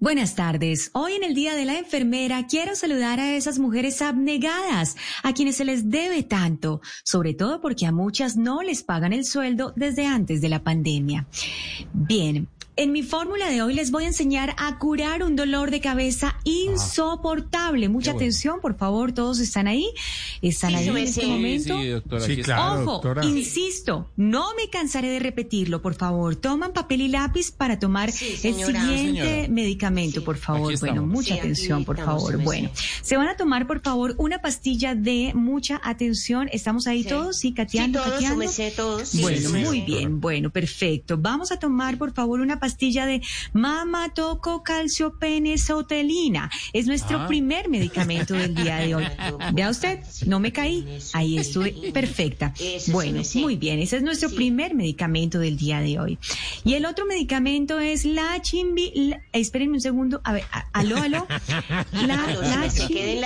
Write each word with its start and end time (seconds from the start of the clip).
Buenas 0.00 0.34
tardes. 0.34 0.90
Hoy 0.94 1.12
en 1.12 1.24
el 1.24 1.34
Día 1.34 1.54
de 1.54 1.66
la 1.66 1.78
Enfermera 1.78 2.46
quiero 2.46 2.74
saludar 2.74 3.20
a 3.20 3.36
esas 3.36 3.58
mujeres 3.58 4.00
abnegadas, 4.00 4.96
a 5.22 5.34
quienes 5.34 5.56
se 5.56 5.66
les 5.66 5.90
debe 5.90 6.22
tanto, 6.22 6.80
sobre 7.04 7.34
todo 7.34 7.60
porque 7.60 7.84
a 7.84 7.92
muchas 7.92 8.34
no 8.34 8.62
les 8.62 8.82
pagan 8.82 9.12
el 9.12 9.26
sueldo 9.26 9.74
desde 9.76 10.06
antes 10.06 10.40
de 10.40 10.48
la 10.48 10.62
pandemia. 10.62 11.26
Bien, 11.92 12.48
en 12.80 12.92
mi 12.92 13.02
fórmula 13.02 13.50
de 13.50 13.60
hoy 13.60 13.74
les 13.74 13.90
voy 13.90 14.04
a 14.04 14.06
enseñar 14.06 14.54
a 14.56 14.78
curar 14.78 15.22
un 15.22 15.36
dolor 15.36 15.70
de 15.70 15.80
cabeza 15.82 16.36
insoportable. 16.44 17.90
Mucha 17.90 18.12
atención, 18.12 18.58
por 18.62 18.74
favor, 18.78 19.12
todos 19.12 19.38
están 19.38 19.66
ahí. 19.66 19.86
¿Están 20.40 20.74
ahí 20.74 20.88
en 20.88 20.96
este 20.96 21.26
momento? 21.26 21.78
Sí, 21.78 21.88
doctora, 21.88 22.24
Sí, 22.24 22.32
aquí 22.32 22.42
claro. 22.42 22.80
Ojo, 22.82 22.92
doctora. 22.92 23.26
insisto, 23.26 24.08
no 24.16 24.54
me 24.56 24.70
cansaré 24.70 25.10
de 25.10 25.18
repetirlo, 25.18 25.82
por 25.82 25.94
favor. 25.94 26.36
Toman 26.36 26.72
papel 26.72 27.02
y 27.02 27.08
lápiz 27.08 27.50
para 27.50 27.78
tomar 27.78 28.10
Sí, 28.12 28.36
el 28.48 28.54
siguiente 28.54 29.48
medicamento, 29.50 30.20
Sí, 30.20 30.24
por 30.24 30.38
favor. 30.38 30.72
Bueno, 30.80 31.04
mucha 31.04 31.34
atención, 31.34 31.84
por 31.84 31.98
estamos, 31.98 32.22
favor. 32.30 32.42
Bueno, 32.42 32.70
se 33.02 33.18
van 33.18 33.28
a 33.28 33.36
tomar, 33.36 33.66
por 33.66 33.82
favor, 33.82 34.14
una 34.16 34.40
pastilla 34.40 34.94
de 34.94 35.32
mucha 35.34 35.78
atención. 35.84 36.48
¿Estamos 36.50 36.86
ahí 36.86 37.02
Sí. 37.02 37.10
todos? 37.10 37.36
Sí, 37.36 37.52
cateando, 37.52 38.00
sí, 38.02 38.24
todos, 38.26 38.74
todos. 38.76 39.08
sí, 39.10 39.20
Bueno, 39.20 39.50
muy 39.50 39.82
bien, 39.82 40.18
bueno, 40.18 40.48
perfecto. 40.48 41.18
Vamos 41.18 41.52
a 41.52 41.58
tomar, 41.58 41.98
por 41.98 42.14
favor, 42.14 42.40
una 42.40 42.58
pastilla 42.58 42.69
de 43.06 43.20
mamatococalciopenesotelina. 43.52 46.50
Es 46.72 46.86
nuestro 46.86 47.18
Ah. 47.20 47.26
primer 47.26 47.68
medicamento 47.68 48.34
del 48.34 48.54
día 48.54 48.76
de 48.76 48.94
hoy. 48.94 49.04
Vea 49.52 49.68
usted, 49.70 49.98
no 50.26 50.38
me 50.40 50.52
caí. 50.52 50.98
Ahí 51.12 51.38
estuve 51.38 51.72
perfecta. 51.92 52.54
Bueno, 52.88 53.22
muy 53.34 53.56
bien. 53.56 53.78
Ese 53.80 53.96
es 53.98 54.02
nuestro 54.02 54.28
Sí. 54.28 54.34
primer 54.36 54.74
medicamento 54.74 55.38
del 55.38 55.56
día 55.56 55.80
de 55.80 55.98
hoy. 55.98 56.18
Y 56.64 56.74
el 56.74 56.84
otro 56.86 57.06
medicamento 57.06 57.78
es 57.80 58.04
la 58.04 58.40
chimbi. 58.42 58.92
la- 58.94 59.20
espérenme 59.32 59.74
un 59.74 59.80
segundo. 59.80 60.20
A 60.24 60.32
ver, 60.32 60.44
a- 60.52 60.66
aló, 60.72 60.96
aló. 60.98 61.26
La, 61.92 62.16
la, 62.16 62.68
quede 62.88 63.12
en 63.14 63.20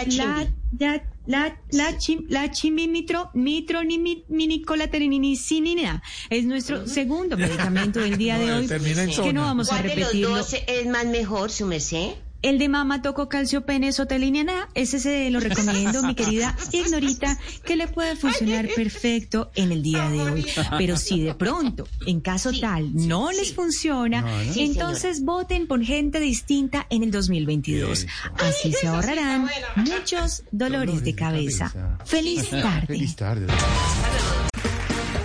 la 1.27 1.58
la, 1.58 1.58
chimbi. 1.58 1.67
la, 1.72 1.83
la, 1.83 1.91
la, 1.92 1.98
chim, 1.98 2.25
la 2.28 2.50
chimbimitro, 2.50 3.30
mitronimicolaterinicinina. 3.34 6.03
Es 6.30 6.44
nuestro 6.44 6.86
segundo 6.86 7.36
medicamento 7.36 8.00
del 8.00 8.17
día 8.25 8.39
de 8.39 8.53
hoy. 8.53 8.67
termina 8.67 9.03
en 9.03 9.08
Que 9.08 9.14
zona. 9.14 9.33
no 9.33 9.41
vamos 9.42 9.69
a 9.72 9.77
¿Cuál 9.77 9.83
de 9.83 9.89
los 9.97 10.06
repetirlo. 10.12 10.36
dos 10.36 10.55
es 10.67 10.86
más 10.86 11.06
mejor, 11.06 11.50
su 11.50 11.67
merced? 11.67 12.12
El 12.45 12.59
de 12.59 12.69
mama 12.69 13.00
toco 13.00 13.27
calciopenesotelina, 13.31 14.69
ese 14.75 15.00
se 15.00 15.31
lo 15.31 15.41
recomiendo, 15.41 16.03
mi 16.03 16.14
querida 16.14 16.55
Ignorita, 16.73 17.39
que 17.64 17.75
le 17.75 17.89
puede 17.89 18.17
funcionar 18.17 18.69
perfecto 18.77 19.51
en 19.55 19.73
el 19.73 19.83
día 19.83 20.11
de 20.11 20.20
hoy. 20.20 20.47
Pero 20.77 20.98
si 20.98 21.23
de 21.23 21.34
pronto, 21.34 21.89
en 22.06 22.20
caso 22.20 22.51
Sí, 22.51 22.61
tal, 22.61 22.84
sí, 22.95 23.06
no 23.06 23.31
sí. 23.31 23.36
les 23.39 23.55
funciona, 23.55 24.20
No, 24.20 24.45
no. 24.45 24.53
Sí, 24.53 24.61
entonces 24.61 25.25
voten 25.25 25.67
por 25.67 25.83
gente 25.83 26.20
distinta 26.20 26.86
en 26.91 27.02
el 27.05 27.11
2022. 27.11 28.07
Así 28.39 28.73
se 28.73 28.89
ahorrarán 28.89 29.48
muchos 29.77 30.42
dolores 30.52 31.02
de 31.02 31.14
cabeza. 31.14 31.73
Feliz 32.05 32.51
tarde. 32.51 32.86
Feliz 32.89 33.17
tarde. 33.17 33.46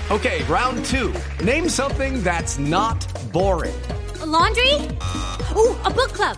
Okay, 0.09 0.41
round 0.47 0.85
two. 0.85 1.11
Name 1.43 1.67
something 1.69 2.23
that's 2.23 2.57
not 2.57 3.05
boring. 3.33 3.75
A 4.21 4.25
laundry? 4.25 4.87
Ooh, 5.55 5.75
a 5.83 5.89
book 5.89 6.13
club. 6.13 6.37